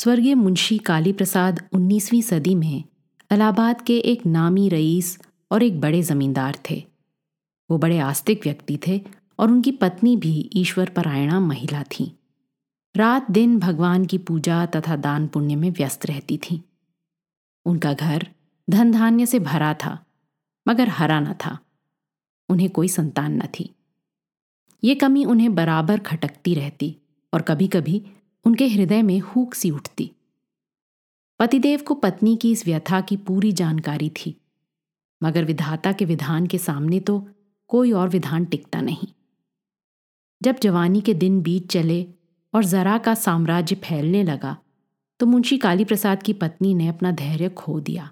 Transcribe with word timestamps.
स्वर्गीय 0.00 0.34
मुंशी 0.34 0.78
काली 0.78 1.12
प्रसाद 1.12 1.68
19वीं 1.72 2.22
सदी 2.22 2.54
में 2.54 2.84
इलाहाबाद 3.32 3.82
के 3.82 3.98
एक 3.98 4.26
नामी 4.26 4.68
रईस 4.68 5.18
और 5.50 5.62
एक 5.62 5.80
बड़े 5.80 6.02
जमींदार 6.02 6.58
थे। 6.70 6.84
वो 7.70 7.78
बड़े 7.78 7.98
आस्तिक 7.98 8.40
व्यक्ति 8.44 8.78
थे 8.86 9.02
और 9.38 9.50
उनकी 9.50 9.72
पत्नी 9.72 10.16
भी 10.16 10.50
ईश्वर 10.56 10.88
परायणा 10.88 11.40
महिला 11.40 11.82
थी। 11.82 12.18
रात 12.96 13.30
दिन 13.30 13.58
भगवान 13.58 14.04
की 14.04 14.18
पूजा 14.18 14.66
तथा 14.66 14.96
दान 14.96 15.26
पुण्य 15.26 15.56
में 15.56 15.70
व्यस्त 15.70 16.06
रहती 16.06 16.38
थी। 16.38 16.62
उनका 17.66 17.92
घर 17.92 18.26
धन 18.70 18.92
धान्य 18.92 19.26
से 19.26 19.38
भरा 19.38 19.74
था, 19.74 20.04
मगर 20.68 20.88
हरा 20.88 21.20
न 21.20 21.32
था। 21.32 21.58
उन्हें 22.48 22.70
कोई 22.70 22.88
संतान 22.88 23.32
न 23.32 23.40
थी। 23.40 23.74
ये 24.84 24.94
कमी 24.94 25.24
उन्हें 25.24 25.54
बराबर 25.54 25.98
खटकती 25.98 26.54
रहती 26.54 26.96
और 27.34 27.42
कभी 27.42 27.68
कभी 27.68 28.06
उनके 28.44 28.68
हृदय 28.68 29.02
में 29.02 29.18
हूक 29.20 29.54
सी 29.54 29.70
उठती। 29.70 30.10
पतिदेव 31.40 31.82
को 31.82 31.94
पत्नी 31.94 32.36
की 32.36 32.52
इस 32.52 32.64
व्यथा 32.66 33.00
की 33.00 33.16
पूरी 33.16 33.52
जानकारी 33.52 34.10
थी। 34.10 34.36
मगर 35.22 35.44
विधाता 35.44 35.92
के 35.92 36.04
विधान 36.04 36.46
के 36.46 36.58
सामने 36.58 37.00
तो 37.00 37.18
कोई 37.70 37.92
और 37.92 38.08
विधान 38.08 38.44
टिकता 38.44 38.80
नहीं। 38.80 39.08
जब 40.42 40.58
जवानी 40.58 41.00
के 41.00 41.14
दिन 41.14 41.40
बीत 41.42 41.68
चले 41.68 42.02
और 42.54 42.64
जरा 42.64 42.98
का 42.98 43.14
साम्राज्य 43.14 43.76
फैलने 43.76 44.22
लगा 44.22 44.56
तो 45.20 45.26
मुंशी 45.26 45.58
काली 45.58 45.84
प्रसाद 45.84 46.22
की 46.22 46.32
पत्नी 46.32 46.74
ने 46.74 46.88
अपना 46.88 47.10
धैर्य 47.12 47.48
खो 47.48 47.80
दिया 47.80 48.10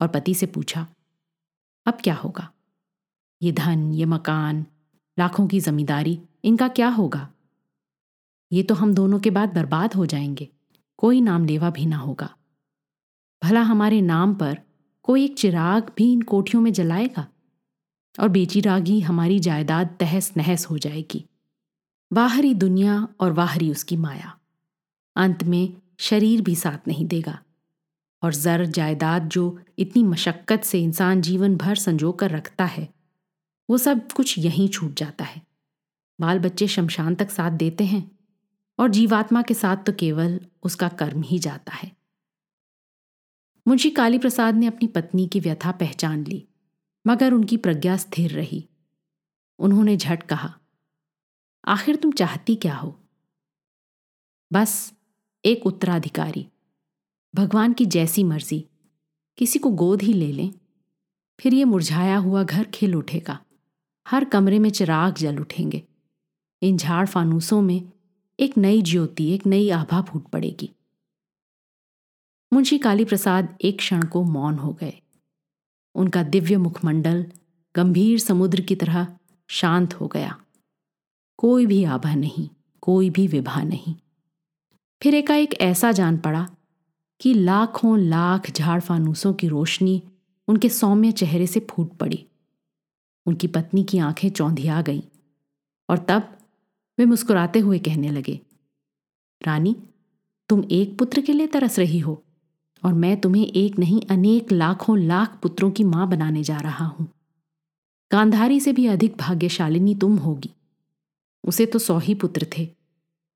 और 0.00 0.08
पति 0.08 0.34
से 0.34 0.46
पूछा, 0.46 0.86
अब 1.86 1.98
क्या 2.02 2.14
होगा? 2.14 2.50
ये 3.42 3.52
धन, 3.52 3.92
ये 3.92 4.04
मकान, 4.04 4.64
लाखों 5.18 5.46
की 5.46 5.60
जमींदारी, 5.60 6.20
इनका 6.44 6.68
क्या 6.68 6.88
होगा? 6.88 7.28
ये 8.52 8.62
तो 8.62 8.74
हम 8.74 8.94
दोनों 8.94 9.20
के 9.20 9.30
बाद 9.30 9.54
बर्बाद 9.54 9.94
हो 9.94 10.06
जाएँगे। 10.06 10.48
कोई 10.96 11.20
नाम 11.20 11.44
लेवा 11.44 11.70
भी 11.70 11.86
ना 11.86 11.96
होगा। 11.96 12.36
भला 13.44 13.62
हमारे 13.62 14.00
नाम 14.00 14.34
पर 14.34 14.60
कोई 15.02 15.24
एक 15.24 15.38
चिराग 15.38 15.92
भी 15.96 16.12
इन 16.12 16.22
कोठियों 16.22 16.62
में 16.62 16.72
जलाएगा? 16.72 17.28
और 18.20 18.28
बेचिरागी 18.28 19.00
हमारी 19.00 19.38
जायदाद 19.38 19.96
तहस 20.00 20.32
नहस 20.36 20.66
हो 20.66 20.78
जाएगी। 20.78 21.26
बाहरी 22.12 22.54
दुनिया 22.54 23.08
और 23.20 23.32
बाहरी 23.32 23.70
उसकी 23.70 23.96
माया। 23.96 24.38
अंत 25.16 25.44
में 25.44 25.76
शरीर 25.98 26.42
भी 26.42 26.56
साथ 26.56 26.88
नहीं 26.88 27.06
देगा। 27.06 27.42
और 28.22 28.34
जर 28.34 28.66
जायदाद 28.66 29.28
जो 29.28 29.60
इतनी 29.78 30.02
मशक्कत 30.02 30.60
से 30.60 30.82
इंसान 30.82 31.20
जीवन 31.20 31.56
भर 31.56 31.74
संजो 31.74 32.12
कर 32.12 32.30
रखता 32.30 32.64
है, 32.64 32.94
वो 33.70 33.78
सब 33.78 34.12
कुछ 34.12 34.38
यहीं 34.38 34.68
छूट 34.68 34.94
जाता 34.94 35.24
है। 35.24 35.42
बाल 36.20 36.38
बच्चे 36.38 36.68
शमशान 36.68 37.14
तक 37.14 37.30
साथ 37.30 37.50
देते 37.50 37.84
हैं। 37.84 38.17
और 38.78 38.88
जीवात्मा 38.88 39.42
के 39.42 39.54
साथ 39.54 39.76
तो 39.76 39.92
केवल 39.92 40.46
उसका 40.62 40.88
कर्म 40.88 41.22
ही 41.22 41.38
जाता 41.38 41.72
है। 41.72 41.96
मुंशी 43.68 43.90
काली 43.90 44.18
प्रसाद 44.18 44.54
ने 44.54 44.66
अपनी 44.66 44.86
पत्नी 44.86 45.26
की 45.26 45.40
व्यथा 45.40 45.72
पहचान 45.72 46.24
ली, 46.24 46.48
मगर 47.06 47.32
उनकी 47.32 47.56
प्रज्ञा 47.56 47.96
स्थिर 47.96 48.30
रही। 48.30 48.68
उन्होंने 49.58 49.96
झट 49.96 50.22
कहा, 50.22 50.58
आखिर 51.64 51.96
तुम 51.96 52.12
चाहती 52.12 52.54
क्या 52.54 52.74
हो? 52.74 53.00
बस, 54.52 54.92
एक 55.44 55.66
उत्तराधिकारी। 55.66 56.48
भगवान 57.34 57.72
की 57.72 57.86
जैसी 57.86 58.24
मर्ज़ी, 58.24 58.66
किसी 59.38 59.58
को 59.58 59.70
गोद 59.70 60.02
ही 60.02 60.12
ले 60.12 60.32
लें। 60.32 60.52
फिर 61.40 61.54
ये 61.54 61.64
मुरझाया 61.64 62.16
हुआ 62.16 62.42
घर 62.42 62.64
खिल 62.64 62.94
उठेगा। 62.94 63.44
हर 64.08 64.24
कमरे 64.24 64.58
में 64.58 64.70
चिराग 64.70 65.14
जल 65.14 65.38
उठेंगे। 65.38 65.82
इन 66.62 66.76
झाड़ 66.76 67.06
फानूसों 67.06 67.62
में 67.62 67.92
एक 68.40 68.58
नई 68.58 68.82
ज्योति, 68.82 69.30
एक 69.30 69.46
नई 69.46 69.70
आभा 69.70 70.02
फूट 70.02 70.26
पड़ेगी। 70.26 70.70
मुंशी 72.52 72.78
काली 72.78 73.04
प्रसाद 73.04 73.58
एक 73.60 73.78
क्षण 73.78 74.02
को 74.02 74.22
मौन 74.22 74.54
हो 74.54 74.72
गए। 74.72 75.00
उनका 75.94 76.22
दिव्य 76.22 76.56
मुखमंडल 76.56 77.26
गंभीर 77.76 78.18
समुद्र 78.18 78.60
की 78.60 78.74
तरह 78.74 79.18
शांत 79.48 79.94
हो 79.94 80.06
गया। 80.06 80.40
कोई 81.38 81.66
भी 81.66 81.84
आभा 81.84 82.14
नहीं, 82.14 82.48
कोई 82.80 83.10
भी 83.10 83.26
विभा 83.26 83.62
नहीं। 83.62 83.94
फिर 85.02 85.14
एकाएक 85.14 85.54
ऐसा 85.60 85.92
जान 85.92 86.18
पड़ा 86.18 86.50
कि 87.20 87.34
लाखों 87.34 87.98
लाख 87.98 88.50
झाड़ 88.50 88.80
फानूसों 88.80 89.34
की 89.34 89.48
रोशनी 89.48 90.02
उनके 90.48 90.68
सौम्य 90.68 91.12
चेहरे 91.12 91.46
से 91.46 91.66
फूट 91.70 91.96
पड़ी। 91.96 92.26
उनकी 93.26 93.46
पत्नी 93.46 93.84
की 93.84 93.98
आँखें 93.98 94.30
चौंधिया 94.30 94.82
गईं 94.82 95.02
और 95.90 95.98
तब 95.98 96.37
वे 96.98 97.04
मुस्कुराते 97.04 97.58
हुए 97.58 97.78
कहने 97.78 98.10
लगे, 98.10 98.40
रानी, 99.40 99.76
तुम 100.50 100.64
एक 100.70 100.96
पुत्र 100.98 101.20
के 101.20 101.32
लिए 101.32 101.46
तरस 101.46 101.78
रही 101.78 101.98
हो, 101.98 102.22
और 102.82 102.92
मैं 102.94 103.20
तुम्हें 103.20 103.46
एक 103.46 103.78
नहीं, 103.78 104.00
अनेक 104.10 104.52
लाखों 104.52 104.98
लाख 104.98 105.38
पुत्रों 105.42 105.70
की 105.70 105.84
माँ 105.84 106.08
बनाने 106.08 106.42
जा 106.42 106.58
रहा 106.58 106.84
हूँ। 106.84 107.08
गांधारी 108.10 108.60
से 108.60 108.72
भी 108.72 108.86
अधिक 108.86 109.16
भाग्यशालिनी 109.16 109.94
तुम 109.94 110.16
होगी। 110.16 110.50
उसे 111.44 111.66
तो 111.66 111.78
सौ 111.78 111.98
ही 111.98 112.14
पुत्र 112.14 112.46
थे, 112.58 112.68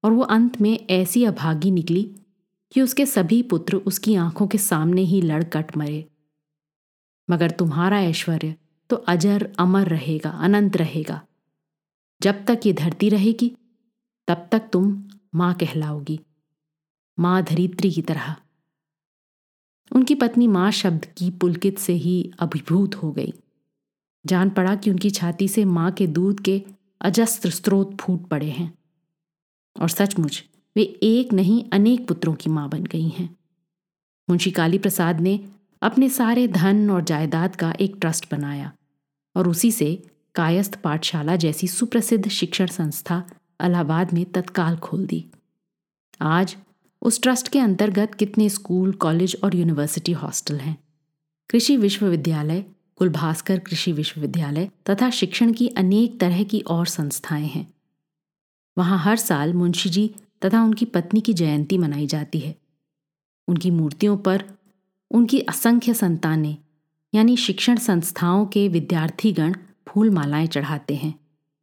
और 0.04 0.12
वो 0.12 0.22
अंत 0.22 0.60
में 0.60 0.78
ऐसी 0.90 1.24
अभागी 1.24 1.70
निकली 1.70 2.02
कि 2.74 2.80
उसके 2.80 3.06
सभी 3.06 3.42
पुत्र 3.42 3.76
उसकी 3.76 4.14
आँखों 4.14 4.46
के 4.46 4.58
सामने 4.58 5.02
ही 5.02 5.20
लड़ 5.20 5.42
कट 5.44 5.76
मरे। 5.76 6.04
मगर 7.28 7.50
तुम्हारा 7.50 8.00
ऐश्वर्य 8.00 8.54
तो 8.90 8.96
अजर 8.96 9.48
अमर 9.58 9.88
रहेगा, 9.88 10.30
अनंत 10.30 10.76
रहेगा। 10.76 11.20
जब 12.22 12.44
तक 12.44 12.60
ये 12.66 12.72
धरती 12.72 13.08
रहेगी, 13.08 13.56
तब 14.28 14.48
तक 14.52 14.70
तुम 14.72 15.08
माँ 15.34 15.54
कहलाओगी, 15.54 16.20
माँ 17.18 17.42
धरित्री 17.42 17.90
की 17.90 18.02
तरह। 18.02 18.36
उनकी 19.96 20.14
पत्नी 20.14 20.46
माँ 20.46 20.70
शब्द 20.70 21.04
की 21.04 21.30
पुलकित 21.30 21.78
से 21.78 21.92
ही 21.92 22.32
अभिभूत 22.38 22.94
हो 22.94 23.12
गई। 23.12 23.32
जान 24.26 24.50
पड़ा 24.50 24.74
कि 24.74 24.90
उनकी 24.90 25.10
छाती 25.10 25.48
से 25.48 25.64
माँ 25.64 25.92
के 25.92 26.06
दूध 26.06 26.40
के 26.40 26.64
अजस्त्र 27.00 27.50
स्रोत 27.50 27.96
फूट 28.00 28.28
पड़े 28.28 28.50
हैं। 28.50 28.78
और 29.80 29.88
सचमुच, 29.88 30.44
वे 30.76 30.82
एक 31.02 31.32
नहीं, 31.32 31.64
अनेक 31.72 32.08
पुत्रों 32.08 32.34
की 32.34 32.50
माँ 32.50 32.68
बन 32.68 32.84
गई 32.84 33.08
हैं। 33.08 33.36
मुंशी 34.30 34.50
काली 34.50 34.78
प्रसाद 34.78 35.20
ने 35.20 35.50
अपने 35.82 36.08
सारे 36.08 36.48
धन 36.48 36.90
और 36.90 37.04
जायदाद 37.04 37.56
का 37.56 37.74
एक 37.80 37.96
ट्रस्ट 38.00 38.30
बनाया 38.30 38.72
और 39.36 39.48
उसी 39.48 39.72
से 39.72 40.11
कायस्थ 40.34 40.80
पाठशाला 40.80 41.36
जैसी 41.36 41.68
सुप्रसिद्ध 41.68 42.28
शिक्षण 42.28 42.66
संस्था 42.66 43.24
इलाहाबाद 43.64 44.12
में 44.12 44.24
तत्काल 44.24 44.76
खोल 44.76 45.06
दी। 45.06 45.30
आज 46.20 46.56
उस 47.02 47.22
ट्रस्ट 47.22 47.48
के 47.48 47.58
अंतर्गत 47.58 48.14
कितने 48.14 48.48
स्कूल, 48.48 48.92
कॉलेज 48.92 49.36
और 49.44 49.56
यूनिवर्सिटी 49.56 50.12
हॉस्टल 50.12 50.56
हैं। 50.56 50.84
कृषि 51.50 51.76
विश्वविद्यालय, 51.76 52.64
कुलभास्कर 52.96 53.58
कृषि 53.58 53.92
विश्वविद्यालय 53.92 54.70
तथा 54.90 55.10
शिक्षण 55.10 55.52
की 55.52 55.68
अनेक 55.68 56.20
तरह 56.20 56.42
की 56.42 56.60
और 56.60 56.86
संस्थाएँ 56.86 57.46
हैं। 57.46 57.74
वहाँ 58.78 58.98
हर 58.98 59.16
साल 59.16 59.54
मुंशी 59.54 59.90
जी 59.90 60.14
तथा 60.44 60.62
उनकी 60.62 60.84
पत्नी 60.84 61.20
की 61.20 61.34
जयंती 61.34 61.78
मनाई 61.78 62.06
जाती 62.06 62.38
है। 62.38 62.56
उनकी 63.48 63.70
मूर्तियों 63.70 64.16
पर 64.16 64.44
उनकी 65.10 65.40
असंख्य 65.40 65.94
संतानें, 65.94 66.56
यानी 67.14 67.36
शिक्षण 67.36 67.76
संस्थाओं 67.76 68.46
के 68.46 68.68
विद्यार्थीगण 68.68 69.54
फूल 69.92 70.10
मालाएँ 70.10 70.46
चढ़ाते 70.46 70.94
हैं 70.94 71.14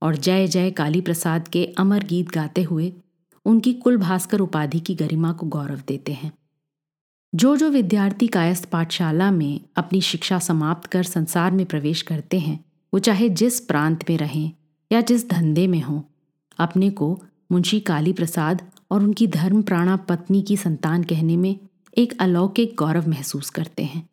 और 0.01 0.15
जय 0.15 0.47
जय 0.47 0.71
काली 0.71 1.01
प्रसाद 1.01 1.47
के 1.47 1.65
अमर 1.65 2.03
गीत 2.03 2.29
गाते 2.29 2.63
हुए 2.63 2.93
उनकी 3.45 3.73
कुल 3.73 3.97
भास्कर 3.97 4.39
उपाधि 4.39 4.79
की 4.79 4.95
गरिमा 4.95 5.31
को 5.31 5.45
गौरव 5.45 5.81
देते 5.87 6.13
हैं। 6.13 6.31
जो 7.35 7.57
जो 7.57 7.69
विद्यार्थी 7.69 8.27
कायस्थ 8.27 8.65
पाठशाला 8.65 9.31
में 9.31 9.61
अपनी 9.75 10.01
शिक्षा 10.01 10.39
समाप्त 10.39 10.87
कर 10.87 11.03
संसार 11.03 11.51
में 11.51 11.65
प्रवेश 11.65 12.01
करते 12.01 12.39
हैं, 12.39 12.65
वो 12.93 12.99
चाहे 12.99 13.29
जिस 13.29 13.59
प्रांत 13.59 14.09
में 14.09 14.17
रहें 14.17 14.51
या 14.91 15.01
जिस 15.01 15.29
धंधे 15.29 15.67
में 15.67 15.81
हों, 15.81 16.01
अपने 16.59 16.89
को 16.89 17.23
मुंशी 17.51 17.79
काली 17.79 18.13
प्रसाद 18.13 18.71
और 18.91 19.03
उनकी 19.03 19.27
धर्म 19.27 19.61
प्राणा 19.61 19.95
पत्नी 19.95 20.41
की 20.41 20.57
संतान 20.57 21.03
कहने 21.03 21.37
में 21.37 21.59
एक 21.97 22.21
अलौकिक 22.21 22.75
गौरव 22.79 23.09
महसूस 23.09 23.49
करते 23.49 23.83
हैं। 23.83 24.09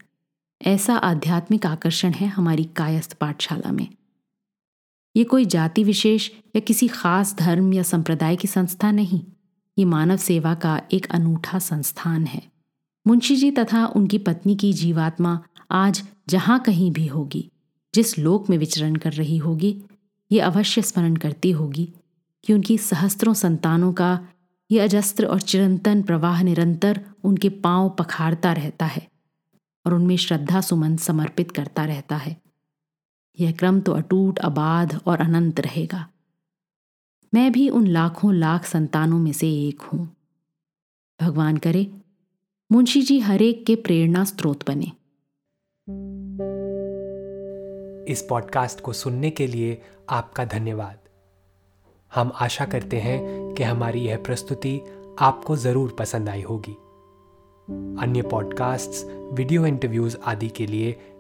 ऐसा 0.63 0.97
आध्यात्मिक 0.97 1.67
आकर्षण 1.67 2.11
है 2.11 2.27
हमारी 2.27 2.65
कायस्थ 2.65 3.15
पाठशाला 3.15 3.73
में। 3.73 3.89
ये 5.17 5.25
कोई 5.25 5.45
जाति 5.45 5.85
विशेष 5.85 6.31
या 6.57 6.61
किसी 6.61 6.89
खास 6.89 7.35
धर्म 7.35 7.73
या 7.73 7.83
संप्रदाय 7.83 8.37
की 8.37 8.49
संस्था 8.49 8.91
नहीं। 8.91 9.23
ये 9.79 9.85
मानव 9.85 10.17
सेवा 10.17 10.55
का 10.55 10.81
एक 10.93 11.07
अनूठा 11.11 11.59
संस्थान 11.59 12.27
है। 12.27 12.43
मुंशी 13.07 13.37
जी 13.37 13.51
तथा 13.51 13.87
उनकी 13.87 14.19
पत्नी 14.19 14.57
की 14.57 14.73
जीवात्मा 14.73 15.43
आज 15.71 16.03
जहाँ 16.29 16.59
कहीं 16.61 16.91
भी 16.93 17.07
होगी, 17.07 17.51
जिस 17.95 18.19
लोक 18.19 18.51
में 18.51 18.59
विचरण 18.59 18.97
कर 18.97 19.13
रही 19.13 19.37
होगी, 19.37 19.83
ये 20.33 20.41
अवश्य 20.41 20.83
स्मरण 20.83 21.17
करती 21.17 21.51
होगी 21.51 21.93
कि 22.45 22.53
उनकी 22.53 22.79
सहस्त्रों 22.79 23.35
संतानों 23.35 23.93
का 23.93 24.29
ये 24.71 24.81
अजस्त्र 24.81 25.27
और 25.27 25.41
चिरंतन 25.41 26.03
प्रवाह 26.03 26.43
निरंतर 26.43 27.01
उनके 27.25 27.49
पाँव 27.49 27.89
पखाड़ता 27.89 28.53
रहता 28.53 28.87
है 28.87 29.09
और 29.87 29.95
उनमें 29.95 30.17
श्रद्धा 30.17 30.61
सुमन 30.61 30.97
समर्पित 30.97 31.51
करता 31.51 31.85
रहता 31.85 32.17
है। 32.17 32.46
यह 33.41 33.53
क्रम 33.53 33.81
तो 33.81 33.93
अटूट 33.93 34.39
अबाध 34.39 35.01
और 35.07 35.21
अनंत 35.21 35.61
रहेगा। 35.61 36.09
मैं 37.35 37.53
भी 37.53 37.69
उन 37.69 37.87
लाखों 37.87 38.35
लाख 38.35 38.65
संतानों 38.65 39.19
में 39.19 39.33
से 39.33 39.51
एक 39.69 39.81
हूँ। 39.81 40.17
भगवान 41.21 41.57
करे 41.57 41.91
मुंशी 42.73 43.03
जी 43.03 43.19
हरेक 43.21 43.67
के 43.67 43.77
प्रेरणा 43.77 44.25
स्रोत 44.25 44.67
बने। 44.71 44.87
इस 48.13 48.27
पॉडकास्ट 48.31 48.81
को 48.81 48.93
सुनने 48.93 49.31
के 49.31 49.47
लिए 49.47 49.83
आपका 50.11 50.45
धन्यवाद। 50.45 50.99
हम 52.15 52.33
आशा 52.35 52.65
करते 52.65 53.01
हैं 53.01 53.55
कि 53.55 53.63
हमारी 53.63 54.01
यह 54.01 54.17
प्रस्तुति 54.17 54.81
आपको 55.19 55.57
ज़रूर 55.57 55.97
पसंद 55.99 56.29
आई 56.29 56.43
होगी। 56.43 56.73
अन्य 58.03 58.23
पॉडकास्ट्स, 58.23 59.05
वीडियो 59.33 59.67
इंटरव्यूज़ 59.67 60.17
आदि 60.25 60.49
के 60.49 60.67
लिए 60.67 60.93